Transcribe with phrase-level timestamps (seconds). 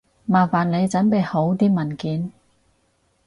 [0.25, 2.31] 麻煩你準備好啲文件